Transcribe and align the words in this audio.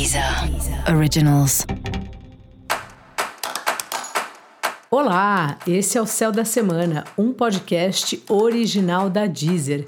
Deezer 0.00 0.24
Originals. 0.96 1.66
Olá, 4.90 5.58
esse 5.66 5.98
é 5.98 6.00
o 6.00 6.06
Céu 6.06 6.32
da 6.32 6.42
Semana, 6.42 7.04
um 7.18 7.34
podcast 7.34 8.18
original 8.26 9.10
da 9.10 9.26
Deezer. 9.26 9.86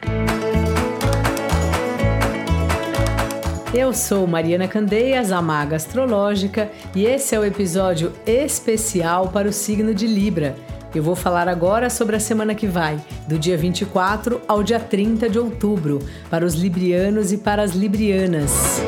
Eu 3.72 3.94
sou 3.94 4.26
Mariana 4.26 4.68
Candeias, 4.68 5.32
a 5.32 5.40
maga 5.40 5.76
astrológica, 5.76 6.70
e 6.94 7.06
esse 7.06 7.34
é 7.34 7.40
o 7.40 7.44
episódio 7.46 8.12
especial 8.26 9.28
para 9.28 9.48
o 9.48 9.52
signo 9.52 9.94
de 9.94 10.06
Libra. 10.06 10.54
Eu 10.94 11.02
vou 11.02 11.16
falar 11.16 11.48
agora 11.48 11.88
sobre 11.88 12.16
a 12.16 12.20
semana 12.20 12.54
que 12.54 12.66
vai, 12.66 13.02
do 13.26 13.38
dia 13.38 13.56
24 13.56 14.42
ao 14.46 14.62
dia 14.62 14.78
30 14.78 15.30
de 15.30 15.38
outubro, 15.38 16.00
para 16.28 16.44
os 16.44 16.52
librianos 16.52 17.32
e 17.32 17.38
para 17.38 17.62
as 17.62 17.70
librianas. 17.70 18.82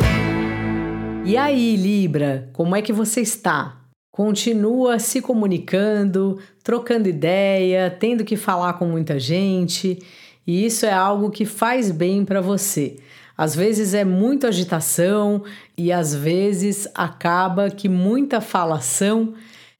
E 1.26 1.38
aí, 1.38 1.74
Libra, 1.74 2.50
como 2.52 2.76
é 2.76 2.82
que 2.82 2.92
você 2.92 3.22
está? 3.22 3.80
Continua 4.12 4.98
se 4.98 5.22
comunicando, 5.22 6.38
trocando 6.62 7.08
ideia, 7.08 7.90
tendo 7.90 8.24
que 8.24 8.36
falar 8.36 8.74
com 8.74 8.84
muita 8.84 9.18
gente, 9.18 9.98
e 10.46 10.66
isso 10.66 10.84
é 10.84 10.92
algo 10.92 11.30
que 11.30 11.46
faz 11.46 11.90
bem 11.90 12.26
para 12.26 12.42
você. 12.42 12.96
Às 13.38 13.56
vezes 13.56 13.94
é 13.94 14.04
muita 14.04 14.48
agitação 14.48 15.42
e 15.78 15.90
às 15.90 16.14
vezes 16.14 16.86
acaba 16.94 17.70
que 17.70 17.88
muita 17.88 18.42
falação 18.42 19.32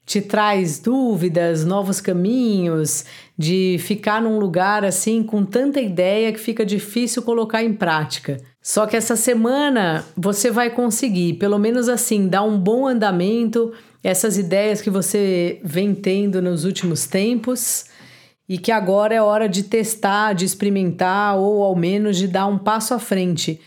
te 0.07 0.21
traz 0.21 0.79
dúvidas, 0.79 1.65
novos 1.65 2.01
caminhos, 2.01 3.05
de 3.37 3.77
ficar 3.81 4.21
num 4.21 4.39
lugar 4.39 4.85
assim 4.85 5.23
com 5.23 5.45
tanta 5.45 5.81
ideia 5.81 6.33
que 6.33 6.39
fica 6.39 6.65
difícil 6.65 7.23
colocar 7.23 7.63
em 7.63 7.73
prática. 7.73 8.37
Só 8.63 8.87
que 8.87 8.97
essa 8.97 9.17
semana 9.17 10.05
você 10.17 10.51
vai 10.51 10.71
conseguir, 10.71 11.35
pelo 11.35 11.59
menos 11.59 11.89
assim, 11.89 12.29
dar 12.29 12.43
um 12.43 12.59
bom 12.59 12.87
andamento 12.87 13.73
essas 14.03 14.37
ideias 14.37 14.83
que 14.83 14.91
você 14.91 15.61
vem 15.65 15.95
tendo 15.95 16.43
nos 16.43 16.65
últimos 16.65 17.07
tempos 17.07 17.87
e 18.47 18.59
que 18.59 18.71
agora 18.71 19.15
é 19.15 19.23
hora 19.23 19.49
de 19.49 19.63
testar, 19.63 20.35
de 20.35 20.45
experimentar 20.45 21.39
ou 21.39 21.63
ao 21.63 21.75
menos 21.75 22.19
de 22.19 22.29
dar 22.29 22.47
um 22.47 22.59
passo 22.59 22.93
à 22.93 22.99
frente. 22.99 23.61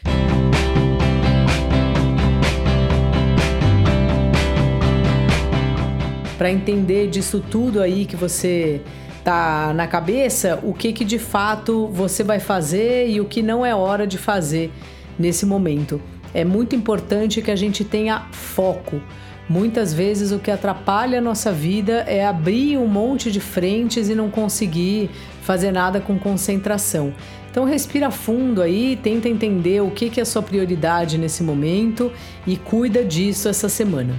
Para 6.38 6.52
entender 6.52 7.08
disso 7.08 7.44
tudo 7.50 7.82
aí 7.82 8.06
que 8.06 8.16
você 8.16 8.82
tá 9.24 9.74
na 9.74 9.88
cabeça, 9.88 10.60
o 10.64 10.74
que 10.74 10.94
que 10.94 11.04
de 11.04 11.20
fato 11.20 11.88
você 11.88 12.24
vai 12.24 12.40
fazer 12.40 13.10
e 13.10 13.20
o 13.20 13.26
que 13.26 13.42
não 13.42 13.66
é 13.66 13.76
hora 13.76 14.08
de 14.08 14.18
fazer 14.18 14.72
nesse 15.20 15.46
momento. 15.46 16.02
É 16.34 16.46
muito 16.46 16.76
importante 16.76 17.42
que 17.42 17.52
a 17.52 17.56
gente 17.56 17.84
tenha 17.84 18.28
foco. 18.32 19.02
Muitas 19.50 19.94
vezes 19.94 20.32
o 20.32 20.40
que 20.40 20.52
atrapalha 20.52 21.20
a 21.20 21.22
nossa 21.22 21.52
vida 21.52 22.04
é 22.08 22.26
abrir 22.26 22.78
um 22.78 22.88
monte 22.88 23.32
de 23.32 23.40
frentes 23.40 24.10
e 24.10 24.16
não 24.16 24.30
conseguir 24.30 25.10
fazer 25.42 25.72
nada 25.72 26.02
com 26.02 26.20
concentração. 26.20 27.14
Então 27.50 27.66
respira 27.66 28.12
fundo 28.12 28.62
aí, 28.62 29.00
tenta 29.02 29.28
entender 29.28 29.82
o 29.82 29.90
que, 29.90 30.10
que 30.10 30.20
é 30.20 30.24
a 30.24 30.26
sua 30.26 30.44
prioridade 30.44 31.18
nesse 31.18 31.42
momento 31.44 32.12
e 32.46 32.58
cuida 32.58 33.04
disso 33.04 33.48
essa 33.48 33.68
semana. 33.70 34.14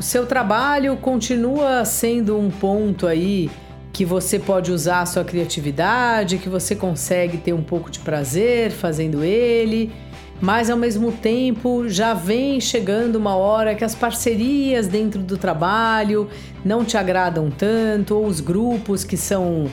O 0.00 0.02
seu 0.02 0.24
trabalho 0.24 0.96
continua 0.96 1.84
sendo 1.84 2.38
um 2.38 2.48
ponto 2.50 3.06
aí 3.06 3.50
que 3.92 4.02
você 4.02 4.38
pode 4.38 4.72
usar 4.72 5.02
a 5.02 5.06
sua 5.06 5.22
criatividade, 5.24 6.38
que 6.38 6.48
você 6.48 6.74
consegue 6.74 7.36
ter 7.36 7.52
um 7.52 7.62
pouco 7.62 7.90
de 7.90 7.98
prazer 7.98 8.70
fazendo 8.70 9.22
ele, 9.22 9.92
mas 10.40 10.70
ao 10.70 10.78
mesmo 10.78 11.12
tempo 11.12 11.86
já 11.86 12.14
vem 12.14 12.58
chegando 12.62 13.16
uma 13.16 13.34
hora 13.34 13.74
que 13.74 13.84
as 13.84 13.94
parcerias 13.94 14.88
dentro 14.88 15.20
do 15.20 15.36
trabalho 15.36 16.30
não 16.64 16.82
te 16.82 16.96
agradam 16.96 17.50
tanto, 17.50 18.16
ou 18.16 18.24
os 18.24 18.40
grupos 18.40 19.04
que 19.04 19.18
são 19.18 19.66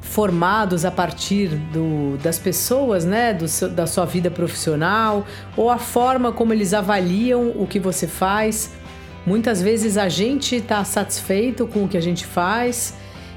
formados 0.00 0.86
a 0.86 0.90
partir 0.90 1.48
do, 1.74 2.16
das 2.22 2.38
pessoas, 2.38 3.04
né, 3.04 3.34
do 3.34 3.44
da 3.68 3.86
sua 3.86 4.06
vida 4.06 4.30
profissional, 4.30 5.26
ou 5.54 5.68
a 5.68 5.76
forma 5.76 6.32
como 6.32 6.54
eles 6.54 6.72
avaliam 6.72 7.52
o 7.54 7.66
que 7.66 7.78
você 7.78 8.06
faz 8.06 8.72
Muitas 9.28 9.60
vezes 9.60 9.98
a 9.98 10.08
gente 10.08 10.56
está 10.56 10.82
satisfeito 10.84 11.66
com 11.66 11.84
o 11.84 11.88
que 11.88 11.98
a 11.98 12.00
gente 12.00 12.24
faz 12.24 12.94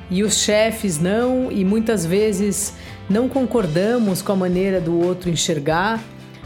e 0.09 0.23
os 0.23 0.37
chefes 0.37 0.97
não, 0.97 1.51
e 1.51 1.65
muitas 1.65 2.05
vezes 2.05 2.75
não 3.09 3.27
concordamos 3.27 4.21
com 4.21 4.31
a 4.31 4.35
maneira 4.37 4.79
do 4.79 4.97
outro 4.97 5.29
enxergar. 5.29 6.01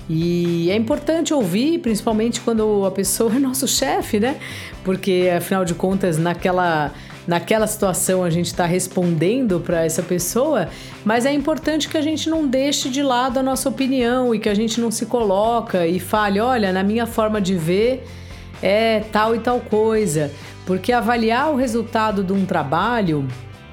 E 0.10 0.72
é 0.72 0.76
importante 0.76 1.32
ouvir, 1.32 1.78
principalmente 1.78 2.42
quando 2.42 2.86
a 2.88 2.92
pessoa 2.92 3.36
é 3.36 3.38
nosso 3.38 3.68
chefe, 3.68 4.20
né? 4.20 4.38
Porque 4.84 5.32
afinal 5.38 5.64
de 5.64 5.76
contas, 5.76 6.18
naquela 6.18 6.92
naquela 7.28 7.68
situação 7.68 8.24
a 8.24 8.32
gente 8.32 8.48
está 8.48 8.66
respondendo 8.66 9.60
para 9.60 9.86
essa 9.86 10.02
pessoa, 10.02 10.70
mas 11.04 11.24
é 11.24 11.34
importante 11.34 11.88
que 11.88 11.98
a 11.98 12.02
gente 12.02 12.32
não 12.32 12.48
deixe 12.48 12.90
de 12.90 13.04
lado 13.04 13.40
a 13.40 13.44
nossa 13.44 13.70
opinião 13.70 14.34
e 14.34 14.40
que 14.40 14.50
a 14.50 14.56
gente 14.56 14.82
não 14.82 14.90
se 14.90 15.06
coloca 15.06 15.86
e 15.86 16.00
fale, 16.00 16.40
olha, 16.40 16.72
na 16.72 16.84
minha 16.84 17.06
forma 17.06 17.40
de 17.40 17.56
ver, 17.56 18.04
é 18.62 19.02
tal 19.12 19.36
e 19.36 19.40
tal 19.40 19.60
coisa, 19.60 20.32
porque 20.66 20.92
avaliar 20.92 21.52
o 21.52 21.56
resultado 21.56 22.24
de 22.24 22.34
um 22.34 22.46
trabalho, 22.46 23.28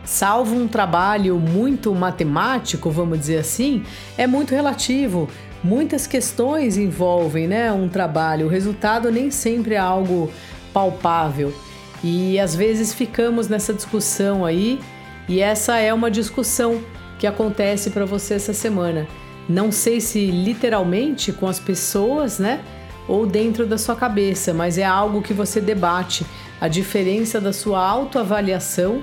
salvo 0.04 0.54
um 0.54 0.68
trabalho 0.68 1.38
muito 1.38 1.94
matemático, 1.94 2.90
vamos 2.90 3.18
dizer 3.20 3.38
assim, 3.38 3.82
é 4.16 4.26
muito 4.26 4.54
relativo. 4.54 5.28
Muitas 5.64 6.06
questões 6.06 6.76
envolvem 6.76 7.46
né, 7.46 7.72
um 7.72 7.88
trabalho, 7.88 8.46
o 8.46 8.48
resultado 8.48 9.10
nem 9.10 9.30
sempre 9.30 9.74
é 9.74 9.78
algo 9.78 10.30
palpável. 10.72 11.54
E 12.02 12.38
às 12.40 12.54
vezes 12.54 12.92
ficamos 12.92 13.48
nessa 13.48 13.72
discussão 13.72 14.44
aí, 14.44 14.80
e 15.28 15.40
essa 15.40 15.78
é 15.78 15.94
uma 15.94 16.10
discussão 16.10 16.82
que 17.18 17.26
acontece 17.26 17.90
para 17.90 18.04
você 18.04 18.34
essa 18.34 18.52
semana. 18.52 19.06
Não 19.48 19.70
sei 19.70 20.00
se 20.00 20.26
literalmente 20.26 21.32
com 21.32 21.46
as 21.46 21.60
pessoas, 21.60 22.40
né? 22.40 22.60
Ou 23.08 23.26
dentro 23.26 23.66
da 23.66 23.76
sua 23.76 23.96
cabeça, 23.96 24.54
mas 24.54 24.78
é 24.78 24.84
algo 24.84 25.22
que 25.22 25.32
você 25.32 25.60
debate 25.60 26.24
a 26.60 26.68
diferença 26.68 27.40
da 27.40 27.52
sua 27.52 27.84
autoavaliação 27.84 29.02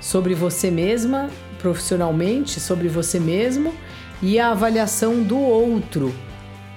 sobre 0.00 0.34
você 0.34 0.70
mesma, 0.70 1.30
profissionalmente, 1.58 2.60
sobre 2.60 2.88
você 2.88 3.18
mesmo 3.18 3.72
e 4.20 4.38
a 4.38 4.50
avaliação 4.50 5.22
do 5.22 5.38
outro. 5.38 6.14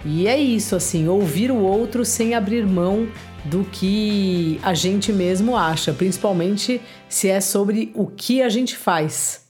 E 0.06 0.28
é 0.28 0.40
isso, 0.40 0.76
assim, 0.76 1.08
ouvir 1.08 1.52
o 1.52 1.58
outro 1.58 2.06
sem 2.06 2.36
abrir 2.36 2.66
mão 2.66 3.08
do 3.44 3.64
que 3.64 4.60
a 4.64 4.74
gente 4.74 5.12
mesmo 5.12 5.58
acha, 5.58 5.94
principalmente 5.94 6.80
se 7.10 7.28
é 7.28 7.42
sobre 7.42 7.92
o 7.94 8.08
que 8.08 8.42
a 8.42 8.50
gente 8.50 8.76
faz. 8.76 9.45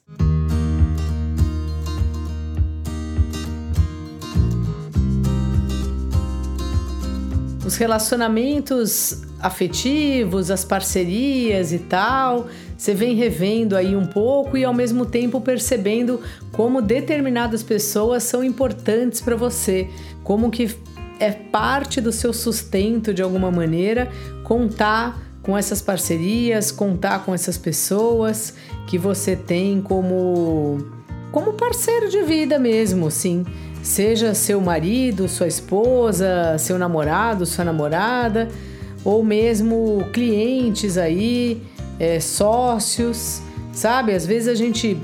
Os 7.66 7.76
relacionamentos 7.78 9.24
afetivos, 9.40 10.52
as 10.52 10.64
parcerias 10.64 11.74
e 11.74 11.80
tal, 11.80 12.48
você 12.78 12.94
vem 12.94 13.16
revendo 13.16 13.76
aí 13.76 13.96
um 13.96 14.06
pouco 14.06 14.56
e 14.56 14.64
ao 14.64 14.74
mesmo 14.74 15.06
tempo 15.06 15.42
percebendo 15.42 16.22
como 16.52 16.82
determinadas 16.82 17.64
pessoas 17.64 18.24
são 18.24 18.44
importantes 18.44 19.20
para 19.20 19.36
você, 19.36 19.90
como 20.24 20.52
que 20.52 20.76
é 21.20 21.32
parte 21.32 22.00
do 22.00 22.12
seu 22.12 22.32
sustento 22.32 23.14
de 23.14 23.22
alguma 23.22 23.50
maneira 23.50 24.12
contar 24.44 25.20
com 25.42 25.58
essas 25.58 25.82
parcerias, 25.82 26.72
contar 26.72 27.24
com 27.24 27.34
essas 27.34 27.58
pessoas 27.58 28.54
que 28.88 28.98
você 28.98 29.36
tem 29.36 29.82
como 29.82 30.86
como 31.36 31.52
parceiro 31.52 32.10
de 32.10 32.22
vida 32.22 32.58
mesmo, 32.58 33.12
sim 33.12 33.44
seja 33.84 34.34
seu 34.34 34.62
marido, 34.62 35.28
sua 35.28 35.48
esposa, 35.48 36.58
seu 36.58 36.80
namorado, 36.80 37.46
sua 37.46 37.66
namorada, 37.66 38.48
ou 39.04 39.22
mesmo 39.22 40.06
clientes 40.14 40.98
aí, 40.98 41.62
é, 42.00 42.22
sócios, 42.22 43.42
sabe? 43.74 44.14
Às 44.14 44.26
vezes 44.26 44.48
a 44.48 44.56
gente 44.56 44.98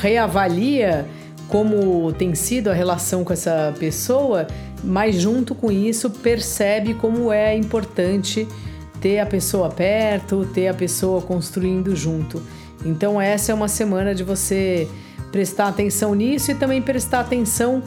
reavalia 0.00 1.06
como 1.48 2.12
tem 2.12 2.36
sido 2.36 2.70
a 2.70 2.72
relação 2.72 3.24
com 3.24 3.32
essa 3.32 3.74
pessoa, 3.76 4.46
mas 4.84 5.16
junto 5.16 5.56
com 5.56 5.72
isso 5.72 6.08
percebe 6.08 6.94
como 6.94 7.32
é 7.32 7.56
importante 7.56 8.46
ter 9.00 9.18
a 9.18 9.26
pessoa 9.26 9.68
perto, 9.70 10.48
ter 10.54 10.68
a 10.68 10.74
pessoa 10.74 11.20
construindo 11.20 11.96
junto. 11.96 12.40
Então 12.86 13.20
essa 13.20 13.50
é 13.50 13.54
uma 13.56 13.68
semana 13.68 14.14
de 14.14 14.22
você 14.22 14.88
prestar 15.34 15.66
atenção 15.66 16.14
nisso 16.14 16.52
e 16.52 16.54
também 16.54 16.80
prestar 16.80 17.18
atenção 17.18 17.82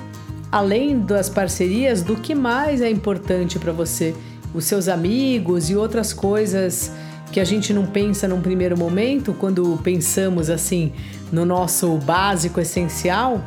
além 0.51 0.99
das 0.99 1.29
parcerias, 1.29 2.01
do 2.01 2.17
que 2.17 2.35
mais 2.35 2.81
é 2.81 2.89
importante 2.89 3.57
para 3.57 3.71
você, 3.71 4.13
os 4.53 4.65
seus 4.65 4.89
amigos 4.89 5.69
e 5.69 5.75
outras 5.77 6.11
coisas 6.11 6.91
que 7.31 7.39
a 7.39 7.45
gente 7.45 7.71
não 7.71 7.85
pensa 7.85 8.27
num 8.27 8.41
primeiro 8.41 8.77
momento, 8.77 9.33
quando 9.33 9.79
pensamos 9.81 10.49
assim 10.49 10.91
no 11.31 11.45
nosso 11.45 11.95
básico 11.99 12.59
essencial, 12.59 13.41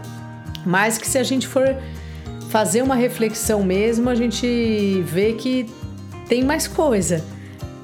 mas 0.64 0.96
que 0.96 1.06
se 1.06 1.18
a 1.18 1.22
gente 1.22 1.46
for 1.46 1.76
fazer 2.48 2.80
uma 2.80 2.94
reflexão 2.94 3.62
mesmo, 3.62 4.08
a 4.08 4.14
gente 4.14 5.02
vê 5.04 5.34
que 5.34 5.66
tem 6.26 6.42
mais 6.42 6.66
coisa, 6.66 7.22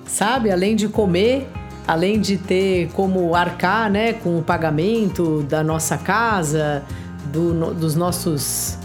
sabe? 0.06 0.50
Além 0.50 0.76
de 0.76 0.88
comer, 0.88 1.46
além 1.86 2.20
de 2.20 2.36
ter 2.36 2.88
como 2.92 3.34
arcar, 3.34 3.90
né, 3.90 4.12
com 4.12 4.38
o 4.38 4.42
pagamento 4.42 5.42
da 5.42 5.62
nossa 5.62 5.96
casa, 5.96 6.84
do, 7.32 7.54
no, 7.54 7.74
dos 7.74 7.94
nossos 7.94 8.76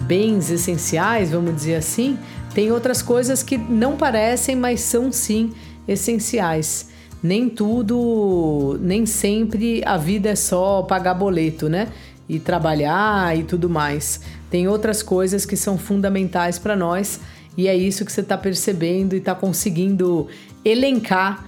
bens 0.00 0.50
essenciais, 0.50 1.30
vamos 1.30 1.54
dizer 1.54 1.76
assim, 1.76 2.18
tem 2.54 2.72
outras 2.72 3.02
coisas 3.02 3.42
que 3.42 3.56
não 3.56 3.96
parecem, 3.96 4.56
mas 4.56 4.80
são 4.80 5.12
sim 5.12 5.52
essenciais. 5.86 6.88
Nem 7.22 7.48
tudo, 7.48 8.78
nem 8.80 9.04
sempre 9.06 9.82
a 9.84 9.96
vida 9.96 10.30
é 10.30 10.36
só 10.36 10.82
pagar 10.82 11.14
boleto, 11.14 11.68
né? 11.68 11.88
E 12.28 12.38
trabalhar 12.38 13.36
e 13.36 13.42
tudo 13.42 13.68
mais. 13.68 14.20
Tem 14.50 14.68
outras 14.68 15.02
coisas 15.02 15.44
que 15.44 15.56
são 15.56 15.76
fundamentais 15.76 16.58
para 16.58 16.76
nós 16.76 17.20
e 17.56 17.66
é 17.66 17.76
isso 17.76 18.04
que 18.04 18.12
você 18.12 18.20
está 18.20 18.38
percebendo 18.38 19.14
e 19.14 19.18
está 19.18 19.34
conseguindo 19.34 20.28
elencar 20.64 21.47